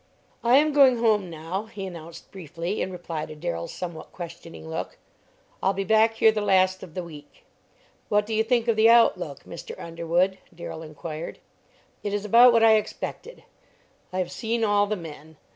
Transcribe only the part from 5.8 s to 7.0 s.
back here the last of